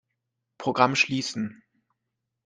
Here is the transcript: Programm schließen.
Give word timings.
Programm 0.57 0.95
schließen. 0.95 1.61